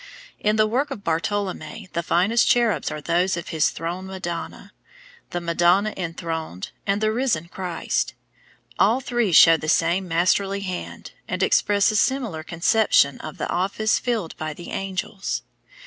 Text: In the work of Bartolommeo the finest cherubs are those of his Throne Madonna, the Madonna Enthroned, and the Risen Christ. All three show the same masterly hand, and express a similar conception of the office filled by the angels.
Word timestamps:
In 0.39 0.55
the 0.55 0.65
work 0.65 0.89
of 0.89 1.03
Bartolommeo 1.03 1.87
the 1.93 2.01
finest 2.01 2.47
cherubs 2.49 2.89
are 2.89 3.01
those 3.01 3.37
of 3.37 3.49
his 3.49 3.69
Throne 3.69 4.07
Madonna, 4.07 4.73
the 5.29 5.39
Madonna 5.39 5.93
Enthroned, 5.95 6.71
and 6.87 7.01
the 7.01 7.11
Risen 7.11 7.47
Christ. 7.49 8.15
All 8.79 8.99
three 8.99 9.31
show 9.31 9.57
the 9.57 9.69
same 9.69 10.07
masterly 10.07 10.61
hand, 10.61 11.11
and 11.27 11.43
express 11.43 11.91
a 11.91 11.95
similar 11.95 12.41
conception 12.41 13.19
of 13.21 13.37
the 13.37 13.47
office 13.47 13.99
filled 13.99 14.35
by 14.37 14.55
the 14.55 14.71
angels. 14.71 15.43